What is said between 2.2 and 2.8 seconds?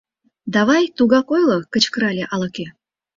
ала-кӧ.